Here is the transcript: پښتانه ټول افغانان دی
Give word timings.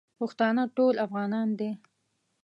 پښتانه 0.19 0.63
ټول 0.75 0.93
افغانان 1.05 1.47
دی 1.59 1.71